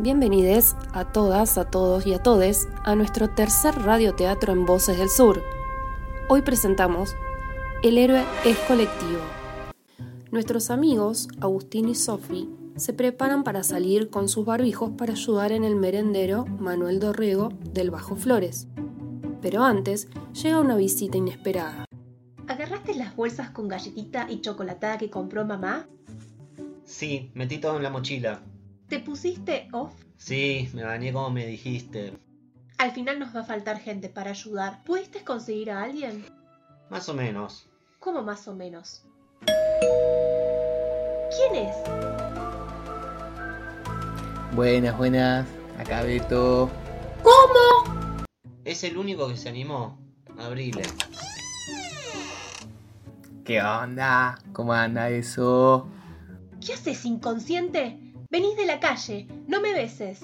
Bienvenidos 0.00 0.76
a 0.92 1.10
todas, 1.10 1.58
a 1.58 1.72
todos 1.72 2.06
y 2.06 2.14
a 2.14 2.22
todes 2.22 2.68
a 2.84 2.94
nuestro 2.94 3.30
tercer 3.30 3.74
radioteatro 3.74 4.52
en 4.52 4.64
Voces 4.64 4.96
del 4.96 5.10
Sur. 5.10 5.42
Hoy 6.28 6.42
presentamos 6.42 7.16
El 7.82 7.98
héroe 7.98 8.22
es 8.44 8.56
colectivo. 8.60 9.18
Nuestros 10.30 10.70
amigos, 10.70 11.26
Agustín 11.40 11.88
y 11.88 11.96
Sofi, 11.96 12.48
se 12.76 12.92
preparan 12.92 13.42
para 13.42 13.64
salir 13.64 14.08
con 14.08 14.28
sus 14.28 14.44
barbijos 14.46 14.92
para 14.96 15.14
ayudar 15.14 15.50
en 15.50 15.64
el 15.64 15.74
merendero 15.74 16.46
Manuel 16.46 17.00
Dorrego 17.00 17.48
del 17.72 17.90
Bajo 17.90 18.14
Flores. 18.14 18.68
Pero 19.42 19.64
antes 19.64 20.06
llega 20.32 20.60
una 20.60 20.76
visita 20.76 21.18
inesperada. 21.18 21.86
¿Agarraste 22.46 22.94
las 22.94 23.16
bolsas 23.16 23.50
con 23.50 23.66
galletita 23.66 24.30
y 24.30 24.42
chocolatada 24.42 24.96
que 24.96 25.10
compró 25.10 25.44
mamá? 25.44 25.88
Sí, 26.84 27.32
metí 27.34 27.58
todo 27.58 27.78
en 27.78 27.82
la 27.82 27.90
mochila. 27.90 28.44
¿Te 28.88 29.00
pusiste 29.00 29.68
off? 29.72 29.92
Sí, 30.16 30.70
me 30.72 30.82
bañé 30.82 31.12
como 31.12 31.28
me 31.28 31.46
dijiste. 31.46 32.18
Al 32.78 32.90
final 32.92 33.18
nos 33.18 33.36
va 33.36 33.40
a 33.40 33.44
faltar 33.44 33.78
gente 33.80 34.08
para 34.08 34.30
ayudar. 34.30 34.82
¿Pudiste 34.84 35.24
conseguir 35.24 35.70
a 35.70 35.82
alguien? 35.82 36.24
Más 36.88 37.06
o 37.10 37.14
menos. 37.14 37.68
¿Cómo 38.00 38.22
más 38.22 38.48
o 38.48 38.54
menos? 38.54 39.04
¿Quién 41.36 41.66
es? 41.66 41.76
Buenas, 44.54 44.96
buenas. 44.96 45.46
Acá 45.78 46.02
Beto. 46.02 46.70
¿Cómo? 47.22 48.24
Es 48.64 48.84
el 48.84 48.96
único 48.96 49.28
que 49.28 49.36
se 49.36 49.50
animó. 49.50 49.98
Abrile. 50.38 50.82
¿Qué 53.44 53.60
onda? 53.60 54.38
¿Cómo 54.54 54.72
anda 54.72 55.10
eso? 55.10 55.86
¿Qué 56.64 56.72
haces, 56.72 57.04
inconsciente? 57.04 58.07
Venís 58.30 58.58
de 58.58 58.66
la 58.66 58.78
calle, 58.78 59.26
no 59.46 59.62
me 59.62 59.72
beses. 59.72 60.20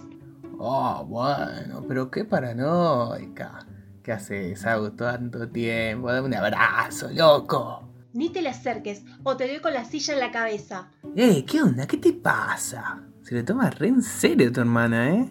Oh, 0.59 1.07
bueno, 1.07 1.83
pero 1.89 2.11
qué 2.11 2.27
paranoica. 2.27 3.67
¿Qué 4.03 4.13
haces, 4.13 4.67
Hago 4.67 4.93
tanto 4.93 5.49
tiempo? 5.49 6.13
Dame 6.13 6.27
un 6.27 6.35
abrazo, 6.35 7.09
loco. 7.11 7.89
Ni 8.13 8.29
te 8.29 8.43
le 8.43 8.51
acerques 8.51 9.03
o 9.23 9.39
te 9.39 9.49
doy 9.49 9.61
con 9.61 9.73
la 9.73 9.87
silla 9.87 10.13
en 10.13 10.21
la 10.21 10.31
cabeza. 10.31 10.91
Eh, 11.17 11.47
¿qué 11.47 11.63
onda? 11.63 11.87
¿Qué 11.87 11.97
te 11.97 12.13
pasa? 12.13 13.03
Se 13.23 13.35
le 13.37 13.43
toma 13.43 13.71
re 13.71 13.89
en 13.89 14.03
serio 14.03 14.53
tu 14.53 14.61
hermana, 14.61 15.11
¿eh? 15.11 15.29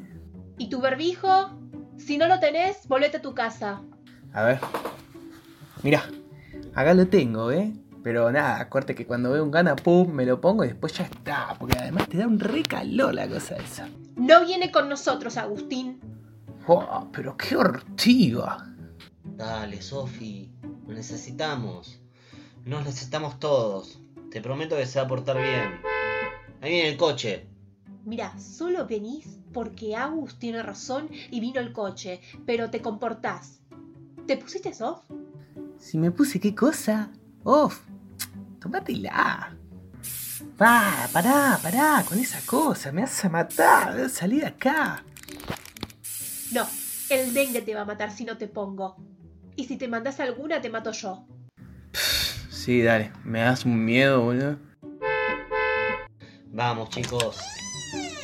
¿Y 0.58 0.68
tu 0.70 0.82
barbijo? 0.82 1.52
Si 1.98 2.18
no 2.18 2.28
lo 2.28 2.40
tenés, 2.40 2.88
volvete 2.88 3.18
a 3.18 3.22
tu 3.22 3.36
casa. 3.36 3.84
A 4.34 4.44
ver. 4.46 4.60
Mira, 5.84 6.04
acá 6.74 6.96
lo 6.96 7.08
tengo, 7.08 7.52
¿eh? 7.52 7.72
Pero 8.04 8.32
nada, 8.32 8.70
corte 8.70 8.94
que 8.94 9.08
cuando 9.08 9.32
veo 9.32 9.44
un 9.44 9.52
gana, 9.52 9.76
pum, 9.76 10.12
me 10.12 10.26
lo 10.26 10.42
pongo 10.42 10.66
y 10.66 10.68
después 10.68 10.94
ya 10.94 11.06
está. 11.06 11.56
Porque 11.58 11.78
además 11.80 12.10
te 12.10 12.18
da 12.18 12.28
un 12.28 12.40
recalor 12.40 13.14
la 13.14 13.28
cosa 13.28 13.56
esa. 13.56 13.88
No 14.18 14.46
viene 14.46 14.72
con 14.72 14.90
nosotros, 14.90 15.38
Agustín. 15.38 16.00
Oh, 16.68 17.08
pero 17.14 17.38
qué 17.38 17.56
hortiva. 17.56 18.68
Dale, 19.24 19.82
Sofi. 19.82 20.52
Lo 20.86 20.94
necesitamos. 20.94 22.02
Nos 22.66 22.86
necesitamos 22.86 23.40
todos. 23.40 24.02
Te 24.30 24.42
prometo 24.42 24.76
que 24.76 24.86
se 24.86 25.00
va 25.00 25.06
a 25.06 25.08
portar 25.08 25.38
bien. 25.38 25.80
Ahí 26.62 26.72
viene 26.72 26.90
el 26.90 26.98
coche. 26.98 27.48
Mira, 28.06 28.38
solo 28.38 28.86
venís 28.86 29.40
porque 29.54 29.96
Agus 29.96 30.38
tiene 30.40 30.62
razón 30.62 31.10
y 31.32 31.40
vino 31.40 31.62
el 31.62 31.72
coche, 31.72 32.20
pero 32.46 32.70
te 32.70 32.82
comportás. 32.82 33.62
¿Te 34.28 34.36
pusiste 34.36 34.74
soft? 34.74 35.04
Si 35.78 35.98
me 35.98 36.12
puse 36.12 36.40
qué 36.40 36.54
cosa? 36.54 37.12
Off. 37.44 37.93
Tómatela. 38.64 39.58
Va, 40.62 41.10
pará, 41.12 41.60
pará 41.62 42.06
con 42.08 42.18
esa 42.18 42.40
cosa. 42.46 42.94
Me 42.94 43.02
vas 43.02 43.26
a 43.26 43.30
matar. 43.30 44.10
Salí 44.10 44.40
de 44.40 44.46
acá. 44.46 45.04
No, 46.54 46.66
el 47.10 47.34
dengue 47.34 47.62
te 47.62 47.76
va 47.76 47.82
a 47.82 47.86
matar 47.86 48.10
si 48.10 48.24
no 48.24 48.38
te 48.38 48.48
pongo. 48.48 48.96
Y 49.58 49.66
si 49.66 49.76
te 49.76 49.90
mandas 49.90 50.22
alguna, 50.22 50.62
te 50.62 50.70
mato 50.70 50.94
yo. 50.94 51.28
Sí, 52.50 52.82
dale. 52.82 53.12
Me 53.26 53.42
das 53.42 53.66
un 53.66 53.84
miedo, 53.84 54.22
boludo. 54.22 54.58
Vamos, 56.48 56.90
chicos. 56.90 57.42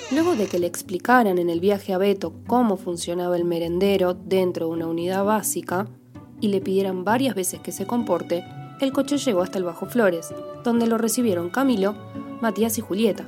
Luego 0.09 0.37
de 0.37 0.47
que 0.47 0.57
le 0.57 0.67
explicaran 0.67 1.37
en 1.37 1.49
el 1.49 1.59
viaje 1.59 1.93
a 1.93 1.97
Beto 1.97 2.33
cómo 2.47 2.77
funcionaba 2.77 3.35
el 3.35 3.43
merendero 3.43 4.13
dentro 4.13 4.67
de 4.67 4.71
una 4.71 4.87
unidad 4.87 5.25
básica 5.25 5.87
y 6.39 6.47
le 6.47 6.61
pidieran 6.61 7.03
varias 7.03 7.35
veces 7.35 7.59
que 7.59 7.73
se 7.73 7.85
comporte, 7.85 8.45
el 8.79 8.93
coche 8.93 9.17
llegó 9.17 9.41
hasta 9.41 9.57
el 9.57 9.63
Bajo 9.63 9.85
Flores, 9.85 10.33
donde 10.63 10.87
lo 10.87 10.97
recibieron 10.97 11.49
Camilo, 11.49 11.95
Matías 12.41 12.77
y 12.77 12.81
Julieta. 12.81 13.25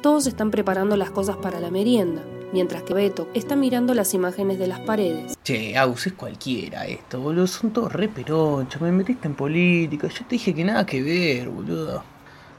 Todos 0.00 0.26
están 0.26 0.50
preparando 0.50 0.96
las 0.96 1.10
cosas 1.10 1.36
para 1.36 1.60
la 1.60 1.70
merienda, 1.70 2.22
mientras 2.52 2.82
que 2.82 2.94
Beto 2.94 3.28
está 3.34 3.56
mirando 3.56 3.94
las 3.94 4.14
imágenes 4.14 4.58
de 4.58 4.66
las 4.66 4.80
paredes. 4.80 5.38
Che, 5.42 5.76
Agus, 5.76 6.06
es 6.06 6.12
cualquiera 6.12 6.86
esto, 6.86 7.20
boludo. 7.20 7.46
Son 7.46 7.72
todos 7.72 7.92
re 7.92 8.08
peronchos. 8.08 8.80
Me 8.80 8.92
metiste 8.92 9.26
en 9.26 9.34
política. 9.34 10.08
Yo 10.08 10.24
te 10.26 10.36
dije 10.36 10.54
que 10.54 10.64
nada 10.64 10.86
que 10.86 11.02
ver, 11.02 11.48
boludo. 11.48 12.02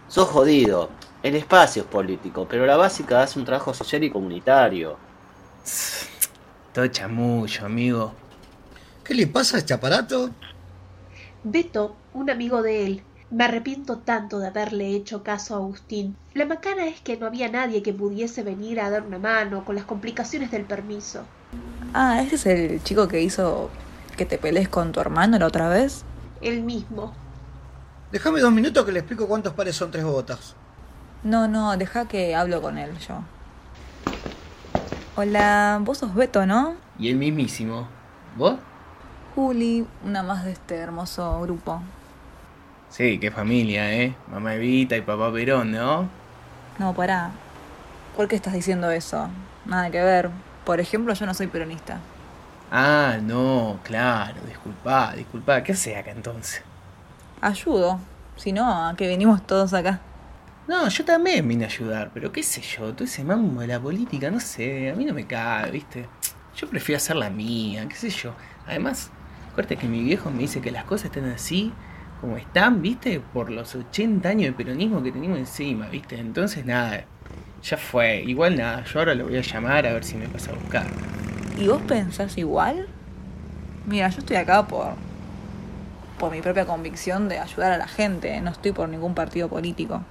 Sos 0.07 0.27
jodido. 0.29 0.89
El 1.21 1.35
espacio 1.35 1.83
es 1.83 1.87
político, 1.87 2.45
pero 2.49 2.65
la 2.65 2.75
básica 2.75 3.21
hace 3.21 3.39
un 3.39 3.45
trabajo 3.45 3.73
social 3.73 4.03
y 4.03 4.09
comunitario. 4.09 4.97
Todo 6.73 6.87
chamullo, 6.87 7.65
amigo. 7.65 8.13
¿Qué 9.03 9.13
le 9.13 9.27
pasa 9.27 9.57
a 9.57 9.59
este 9.59 9.73
aparato? 9.73 10.29
Beto, 11.43 11.95
un 12.13 12.29
amigo 12.29 12.61
de 12.61 12.85
él. 12.85 13.03
Me 13.31 13.45
arrepiento 13.45 13.97
tanto 13.97 14.39
de 14.39 14.47
haberle 14.47 14.95
hecho 14.95 15.23
caso 15.23 15.55
a 15.55 15.57
Agustín. 15.57 16.15
La 16.33 16.45
macana 16.45 16.85
es 16.85 17.01
que 17.01 17.17
no 17.17 17.25
había 17.25 17.49
nadie 17.49 17.81
que 17.81 17.93
pudiese 17.93 18.43
venir 18.43 18.79
a 18.79 18.89
dar 18.89 19.03
una 19.03 19.17
mano 19.17 19.65
con 19.65 19.75
las 19.75 19.85
complicaciones 19.85 20.51
del 20.51 20.65
permiso. 20.65 21.23
Ah, 21.93 22.21
¿ese 22.21 22.35
es 22.35 22.45
el 22.45 22.83
chico 22.83 23.07
que 23.07 23.21
hizo 23.21 23.69
que 24.15 24.25
te 24.25 24.37
pelees 24.37 24.69
con 24.69 24.91
tu 24.91 24.99
hermano 24.99 25.39
la 25.39 25.47
otra 25.47 25.67
vez? 25.69 26.03
El 26.41 26.61
mismo. 26.61 27.13
Déjame 28.11 28.39
dos 28.39 28.51
minutos 28.51 28.85
que 28.85 28.91
le 28.91 28.99
explico 28.99 29.27
cuántos 29.27 29.53
pares 29.53 29.75
son 29.75 29.89
tres 29.89 30.03
botas. 30.03 30.55
No, 31.23 31.47
no, 31.47 31.75
deja 31.77 32.07
que 32.07 32.35
hablo 32.35 32.61
con 32.61 32.77
él 32.77 32.91
yo. 32.99 33.23
Hola, 35.15 35.79
vos 35.81 35.99
sos 35.99 36.13
Beto, 36.13 36.45
¿no? 36.45 36.75
Y 36.99 37.09
el 37.09 37.15
mismísimo. 37.15 37.87
¿Vos? 38.35 38.55
Juli, 39.33 39.87
una 40.05 40.21
más 40.21 40.43
de 40.45 40.51
este 40.51 40.75
hermoso 40.75 41.41
grupo. 41.41 41.81
Sí, 42.93 43.17
qué 43.17 43.31
familia, 43.31 43.91
¿eh? 43.91 44.15
Mamá 44.27 44.53
Evita 44.53 44.95
y 44.95 45.01
papá 45.01 45.33
Perón, 45.33 45.71
¿no? 45.71 46.07
No, 46.77 46.93
pará. 46.93 47.31
¿Por 48.15 48.27
qué 48.27 48.35
estás 48.35 48.53
diciendo 48.53 48.91
eso? 48.91 49.31
Nada 49.65 49.89
que 49.89 49.99
ver. 49.99 50.29
Por 50.63 50.79
ejemplo, 50.79 51.11
yo 51.15 51.25
no 51.25 51.33
soy 51.33 51.47
peronista. 51.47 51.97
Ah, 52.71 53.17
no, 53.19 53.79
claro, 53.81 54.41
disculpa, 54.47 55.13
disculpa. 55.15 55.63
¿Qué 55.63 55.71
haces 55.71 55.97
acá 55.97 56.11
entonces? 56.11 56.61
Ayudo. 57.41 57.99
Si 58.35 58.51
no, 58.51 58.87
¿a 58.87 58.95
qué 58.95 59.07
venimos 59.07 59.41
todos 59.47 59.73
acá? 59.73 59.99
No, 60.67 60.87
yo 60.87 61.03
también 61.03 61.47
vine 61.47 61.63
a 61.63 61.69
ayudar, 61.69 62.11
pero 62.13 62.31
qué 62.31 62.43
sé 62.43 62.61
yo, 62.61 62.93
todo 62.93 63.05
ese 63.05 63.23
mambo 63.23 63.61
de 63.61 63.67
la 63.69 63.79
política, 63.79 64.29
no 64.29 64.39
sé, 64.39 64.91
a 64.91 64.93
mí 64.93 65.03
no 65.03 65.15
me 65.15 65.25
cae, 65.25 65.71
¿viste? 65.71 66.07
Yo 66.55 66.69
prefiero 66.69 66.97
hacer 66.97 67.15
la 67.15 67.31
mía, 67.31 67.87
qué 67.87 67.95
sé 67.95 68.11
yo. 68.11 68.35
Además, 68.67 69.09
corte 69.55 69.77
que 69.77 69.87
mi 69.87 70.03
viejo 70.03 70.29
me 70.29 70.41
dice 70.41 70.61
que 70.61 70.69
las 70.69 70.83
cosas 70.83 71.05
están 71.05 71.25
así 71.31 71.73
como 72.23 72.37
están, 72.37 72.81
¿viste? 72.81 73.19
Por 73.19 73.51
los 73.51 73.75
80 73.75 74.29
años 74.29 74.45
de 74.45 74.53
peronismo 74.53 75.03
que 75.03 75.11
tenemos 75.11 75.37
encima, 75.37 75.89
¿viste? 75.89 76.17
Entonces, 76.17 76.65
nada, 76.65 77.03
ya 77.61 77.75
fue. 77.75 78.21
Igual 78.21 78.55
nada, 78.55 78.85
yo 78.85 78.99
ahora 78.99 79.13
lo 79.13 79.25
voy 79.25 79.35
a 79.35 79.41
llamar 79.41 79.85
a 79.85 79.91
ver 79.91 80.05
si 80.05 80.15
me 80.15 80.29
pasa 80.29 80.51
a 80.51 80.55
buscar. 80.55 80.87
¿Y 81.59 81.67
vos 81.67 81.81
pensás 81.81 82.37
igual? 82.37 82.87
Mira, 83.85 84.07
yo 84.07 84.19
estoy 84.19 84.37
acá 84.37 84.65
por 84.65 84.93
por 86.17 86.31
mi 86.31 86.41
propia 86.41 86.65
convicción 86.65 87.27
de 87.27 87.39
ayudar 87.39 87.73
a 87.73 87.77
la 87.77 87.89
gente, 87.89 88.39
no 88.39 88.51
estoy 88.51 88.71
por 88.71 88.87
ningún 88.87 89.15
partido 89.15 89.49
político. 89.49 90.01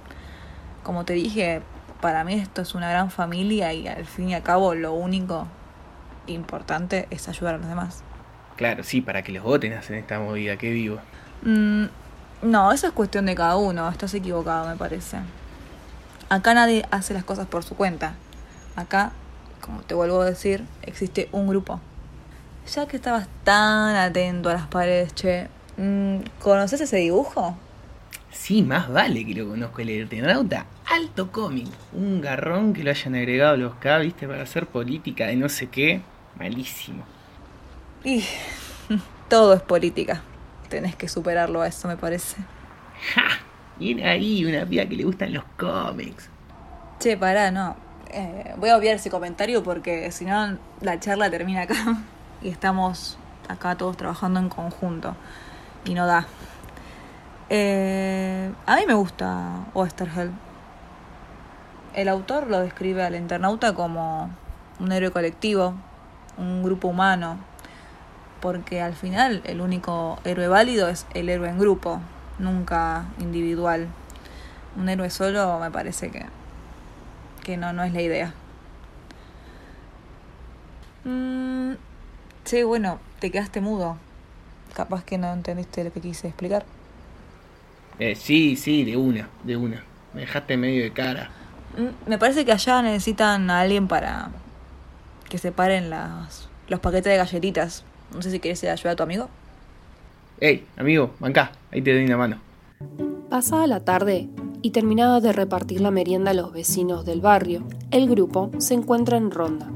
Como 0.83 1.05
te 1.05 1.13
dije, 1.13 1.63
para 1.99 2.23
mí 2.23 2.35
esto 2.35 2.61
es 2.61 2.75
una 2.75 2.91
gran 2.91 3.09
familia 3.09 3.73
y 3.73 3.87
al 3.87 4.05
fin 4.05 4.29
y 4.29 4.35
al 4.35 4.43
cabo 4.43 4.75
lo 4.75 4.93
único 4.93 5.47
importante 6.27 7.07
es 7.09 7.27
ayudar 7.27 7.55
a 7.55 7.57
los 7.57 7.67
demás. 7.67 8.03
Claro, 8.55 8.83
sí, 8.83 9.01
para 9.01 9.23
que 9.23 9.31
los 9.31 9.43
voten 9.43 9.73
hacen 9.73 9.95
esta 9.95 10.19
movida, 10.19 10.57
que 10.57 10.69
vivo. 10.69 10.99
Mm, 11.41 11.85
no, 12.43 12.71
eso 12.71 12.87
es 12.87 12.93
cuestión 12.93 13.25
de 13.25 13.35
cada 13.35 13.57
uno, 13.57 13.89
estás 13.89 14.13
equivocado 14.13 14.67
me 14.67 14.75
parece. 14.75 15.17
Acá 16.29 16.53
nadie 16.53 16.85
hace 16.91 17.13
las 17.13 17.23
cosas 17.23 17.47
por 17.47 17.63
su 17.63 17.75
cuenta. 17.75 18.15
Acá, 18.75 19.11
como 19.61 19.81
te 19.81 19.93
vuelvo 19.93 20.21
a 20.21 20.25
decir, 20.25 20.65
existe 20.81 21.29
un 21.31 21.47
grupo. 21.47 21.79
Ya 22.73 22.87
que 22.87 22.95
estabas 22.95 23.27
tan 23.43 23.95
atento 23.95 24.49
a 24.49 24.53
las 24.53 24.67
paredes, 24.67 25.13
che, 25.13 25.47
mm, 25.77 26.19
¿conoces 26.41 26.81
ese 26.81 26.97
dibujo? 26.97 27.57
Sí, 28.31 28.63
más 28.63 28.89
vale 28.91 29.25
que 29.25 29.35
lo 29.35 29.47
conozco 29.47 29.81
el 29.81 29.89
Eternauta. 29.89 30.65
Alto 30.87 31.31
cómic. 31.31 31.67
Un 31.93 32.19
garrón 32.19 32.73
que 32.73 32.83
lo 32.83 32.89
hayan 32.89 33.15
agregado 33.15 33.57
los 33.57 33.75
K, 33.75 33.99
viste, 33.99 34.27
para 34.27 34.43
hacer 34.43 34.65
política 34.67 35.27
de 35.27 35.35
no 35.35 35.49
sé 35.49 35.67
qué. 35.67 36.01
Malísimo. 36.37 37.03
Y 38.03 38.23
todo 39.29 39.53
es 39.53 39.61
política. 39.61 40.23
Tenés 40.73 40.95
que 40.95 41.07
superarlo 41.07 41.61
a 41.61 41.67
eso, 41.67 41.87
me 41.87 41.97
parece. 41.97 42.37
¡Ja! 43.13 43.21
Viene 43.77 44.09
ahí 44.09 44.43
una 44.43 44.65
piba 44.65 44.83
que 44.87 44.95
le 44.95 45.03
gustan 45.03 45.31
los 45.31 45.43
cómics. 45.55 46.31
Che, 46.97 47.15
pará, 47.15 47.51
no. 47.51 47.75
Eh, 48.09 48.55
voy 48.57 48.71
a 48.71 48.77
obviar 48.77 48.95
ese 48.95 49.11
comentario 49.11 49.61
porque 49.61 50.11
si 50.11 50.25
no 50.25 50.57
la 50.81 50.99
charla 50.99 51.29
termina 51.29 51.61
acá 51.61 51.75
y 52.41 52.49
estamos 52.49 53.19
acá 53.47 53.75
todos 53.75 53.97
trabajando 53.97 54.39
en 54.39 54.49
conjunto 54.49 55.15
y 55.85 55.93
no 55.93 56.07
da. 56.07 56.25
Eh, 57.51 58.51
a 58.65 58.75
mí 58.77 58.81
me 58.87 58.95
gusta 58.95 59.67
Osterheld. 59.75 60.33
El 61.93 62.09
autor 62.09 62.47
lo 62.47 62.61
describe 62.61 63.03
al 63.03 63.13
internauta 63.13 63.75
como 63.75 64.31
un 64.79 64.91
héroe 64.91 65.11
colectivo, 65.11 65.75
un 66.35 66.63
grupo 66.63 66.87
humano, 66.87 67.37
porque 68.43 68.81
al 68.81 68.93
final 68.93 69.41
el 69.45 69.61
único 69.61 70.19
héroe 70.25 70.49
válido 70.49 70.89
es 70.89 71.05
el 71.13 71.29
héroe 71.29 71.47
en 71.47 71.57
grupo, 71.57 72.01
nunca 72.39 73.05
individual. 73.19 73.87
Un 74.75 74.89
héroe 74.89 75.09
solo 75.09 75.61
me 75.61 75.71
parece 75.71 76.11
que, 76.11 76.25
que 77.41 77.55
no, 77.55 77.71
no 77.71 77.85
es 77.85 77.93
la 77.93 78.01
idea. 78.01 78.33
Mm, 81.05 81.75
sí, 82.43 82.63
bueno, 82.63 82.99
te 83.21 83.31
quedaste 83.31 83.61
mudo. 83.61 83.95
Capaz 84.75 85.05
que 85.05 85.17
no 85.17 85.31
entendiste 85.31 85.85
lo 85.85 85.93
que 85.93 86.01
quise 86.01 86.27
explicar. 86.27 86.65
Eh, 87.97 88.13
sí, 88.13 88.57
sí, 88.57 88.83
de 88.83 88.97
una, 88.97 89.29
de 89.45 89.55
una. 89.55 89.85
Me 90.13 90.19
dejaste 90.19 90.57
medio 90.57 90.83
de 90.83 90.91
cara. 90.91 91.29
Mm, 91.77 92.09
Me 92.09 92.17
parece 92.17 92.43
que 92.43 92.51
allá 92.51 92.81
necesitan 92.81 93.49
a 93.49 93.61
alguien 93.61 93.87
para 93.87 94.31
que 95.29 95.37
separen 95.37 95.89
las, 95.89 96.49
los 96.67 96.81
paquetes 96.81 97.09
de 97.13 97.15
galletitas. 97.15 97.85
No 98.13 98.21
sé 98.21 98.31
si 98.31 98.39
quieres 98.39 98.61
ir 98.63 98.69
a 98.69 98.73
ayudar 98.73 98.93
a 98.93 98.95
tu 98.95 99.03
amigo. 99.03 99.29
Ey, 100.39 100.65
amigo, 100.77 101.11
acá, 101.21 101.51
ahí 101.71 101.81
te 101.81 101.93
doy 101.93 102.05
una 102.05 102.17
mano. 102.17 102.37
Pasada 103.29 103.67
la 103.67 103.79
tarde 103.79 104.29
y 104.61 104.71
terminada 104.71 105.19
de 105.19 105.33
repartir 105.33 105.81
la 105.81 105.91
merienda 105.91 106.31
a 106.31 106.33
los 106.33 106.53
vecinos 106.53 107.05
del 107.05 107.21
barrio, 107.21 107.63
el 107.91 108.09
grupo 108.09 108.51
se 108.57 108.73
encuentra 108.73 109.17
en 109.17 109.31
ronda, 109.31 109.69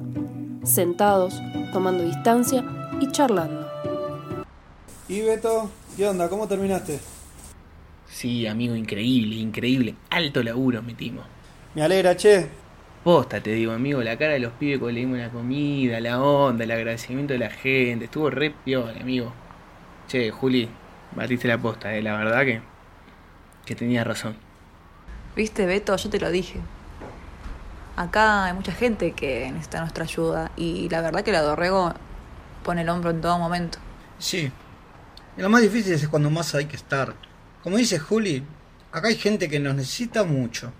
sentados, 0.63 1.39
tomando 1.73 2.03
distancia 2.03 2.65
y 2.99 3.11
charlando. 3.11 3.67
¿Y 5.09 5.21
Beto? 5.21 5.69
¿Qué 5.95 6.07
onda? 6.07 6.29
¿Cómo 6.29 6.47
terminaste? 6.47 6.99
Sí, 8.09 8.47
amigo, 8.47 8.75
increíble, 8.75 9.35
increíble. 9.35 9.95
Alto 10.09 10.41
laburo 10.43 10.81
metimos. 10.81 11.25
Me 11.75 11.83
alegra, 11.83 12.15
che. 12.15 12.47
Posta, 13.07 13.39
te 13.39 13.51
digo, 13.51 13.71
amigo, 13.71 14.03
la 14.03 14.17
cara 14.17 14.33
de 14.33 14.39
los 14.39 14.51
pibes 14.51 14.79
cuando 14.79 14.95
le 14.95 14.99
dimos 14.99 15.17
la 15.17 15.29
comida, 15.29 16.01
la 16.01 16.21
onda, 16.21 16.65
el 16.65 16.71
agradecimiento 16.71 17.31
de 17.31 17.39
la 17.39 17.49
gente. 17.49 18.03
Estuvo 18.03 18.29
re 18.29 18.49
piola, 18.49 18.99
amigo. 18.99 19.31
Che, 20.09 20.29
Juli, 20.29 20.67
batiste 21.15 21.47
la 21.47 21.57
posta, 21.57 21.95
eh. 21.95 22.01
La 22.01 22.17
verdad 22.17 22.43
que, 22.43 22.59
que 23.65 23.75
tenía 23.75 24.03
razón. 24.03 24.35
Viste, 25.37 25.65
Beto, 25.65 25.95
yo 25.95 26.09
te 26.09 26.19
lo 26.19 26.29
dije. 26.29 26.59
Acá 27.95 28.43
hay 28.43 28.53
mucha 28.53 28.73
gente 28.73 29.13
que 29.13 29.49
necesita 29.53 29.79
nuestra 29.79 30.03
ayuda 30.03 30.51
y 30.57 30.89
la 30.89 30.99
verdad 30.99 31.23
que 31.23 31.31
la 31.31 31.43
Dorrego 31.43 31.93
pone 32.65 32.81
el 32.81 32.89
hombro 32.89 33.11
en 33.11 33.21
todo 33.21 33.39
momento. 33.39 33.77
Sí. 34.19 34.51
Y 35.37 35.41
lo 35.41 35.47
más 35.47 35.61
difícil 35.61 35.93
es 35.93 36.05
cuando 36.09 36.29
más 36.29 36.53
hay 36.55 36.65
que 36.65 36.75
estar. 36.75 37.13
Como 37.63 37.77
dice 37.77 37.99
Juli, 37.99 38.43
acá 38.91 39.07
hay 39.07 39.15
gente 39.15 39.47
que 39.47 39.61
nos 39.61 39.75
necesita 39.75 40.25
mucho. 40.25 40.73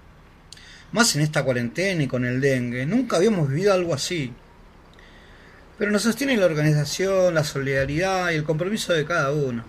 Más 0.91 1.15
en 1.15 1.21
esta 1.21 1.43
cuarentena 1.43 2.03
y 2.03 2.07
con 2.07 2.25
el 2.25 2.39
dengue. 2.39 2.85
Nunca 2.85 3.17
habíamos 3.17 3.49
vivido 3.49 3.73
algo 3.73 3.93
así. 3.93 4.33
Pero 5.77 5.91
nos 5.91 6.03
sostiene 6.03 6.37
la 6.37 6.45
organización, 6.45 7.35
la 7.35 7.43
solidaridad 7.43 8.31
y 8.31 8.35
el 8.35 8.43
compromiso 8.43 8.93
de 8.93 9.05
cada 9.05 9.31
uno. 9.31 9.63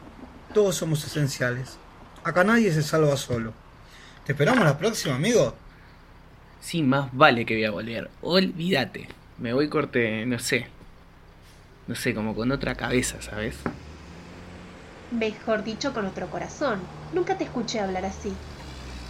Todos 0.55 0.77
somos 0.77 1.05
esenciales. 1.05 1.77
Acá 2.25 2.45
nadie 2.45 2.73
se 2.73 2.83
salva 2.83 3.17
solo. 3.17 3.53
¿Te 4.25 4.33
esperamos 4.33 4.65
la 4.65 4.79
próxima, 4.79 5.17
amigo? 5.17 5.55
Sí, 6.61 6.83
más 6.83 7.11
vale 7.13 7.45
que 7.45 7.55
voy 7.55 7.65
a 7.65 7.71
volver. 7.71 8.11
Olvídate. 8.23 9.09
Me 9.39 9.53
voy 9.53 9.69
corte, 9.69 10.25
no 10.27 10.39
sé. 10.39 10.67
No 11.87 11.95
sé, 11.95 12.15
como 12.15 12.35
con 12.35 12.53
otra 12.53 12.75
cabeza, 12.75 13.21
¿sabes? 13.23 13.57
Mejor 15.11 15.65
dicho, 15.65 15.95
con 15.95 16.07
otro 16.07 16.29
corazón. 16.29 16.81
Nunca 17.13 17.39
te 17.39 17.45
escuché 17.45 17.81
hablar 17.81 18.05
así. 18.05 18.33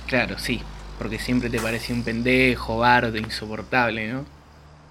Claro, 0.06 0.38
sí. 0.38 0.61
Porque 0.99 1.19
siempre 1.19 1.49
te 1.49 1.61
parecía 1.61 1.95
un 1.95 2.03
pendejo, 2.03 2.79
bardo, 2.79 3.17
insoportable, 3.17 4.12
¿no? 4.12 4.25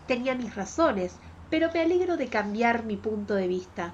Tenía 0.08 0.36
mis 0.36 0.56
razones, 0.56 1.18
pero 1.50 1.70
me 1.74 1.82
alegro 1.82 2.18
de 2.18 2.28
cambiar 2.28 2.84
mi 2.84 2.96
punto 2.96 3.36
de 3.36 3.48
vista. 3.48 3.94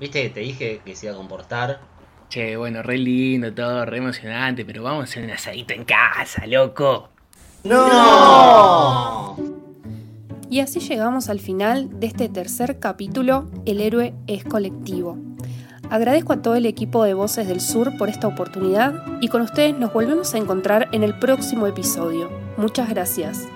¿Viste 0.00 0.22
que 0.22 0.30
te 0.30 0.40
dije 0.40 0.80
que 0.84 0.96
se 0.96 1.06
iba 1.06 1.14
a 1.14 1.18
comportar? 1.18 1.80
Che, 2.28 2.56
bueno, 2.56 2.82
re 2.82 2.98
lindo 2.98 3.52
todo, 3.52 3.84
re 3.84 3.98
emocionante, 3.98 4.64
pero 4.64 4.82
vamos 4.82 5.02
a 5.02 5.04
hacer 5.04 5.24
un 5.24 5.30
asadito 5.30 5.74
en 5.74 5.84
casa, 5.84 6.46
loco. 6.46 7.10
¡No! 7.64 9.36
Y 10.50 10.60
así 10.60 10.80
llegamos 10.80 11.28
al 11.28 11.40
final 11.40 12.00
de 12.00 12.08
este 12.08 12.28
tercer 12.28 12.78
capítulo, 12.78 13.48
El 13.64 13.80
héroe 13.80 14.14
es 14.26 14.44
colectivo. 14.44 15.16
Agradezco 15.92 16.32
a 16.32 16.40
todo 16.40 16.54
el 16.54 16.64
equipo 16.64 17.04
de 17.04 17.12
Voces 17.12 17.46
del 17.46 17.60
Sur 17.60 17.98
por 17.98 18.08
esta 18.08 18.26
oportunidad 18.26 18.94
y 19.20 19.28
con 19.28 19.42
ustedes 19.42 19.78
nos 19.78 19.92
volvemos 19.92 20.32
a 20.32 20.38
encontrar 20.38 20.88
en 20.92 21.02
el 21.02 21.18
próximo 21.18 21.66
episodio. 21.66 22.30
Muchas 22.56 22.88
gracias. 22.88 23.46